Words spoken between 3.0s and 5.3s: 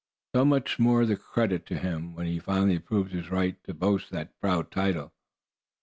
his right to boast that proud title.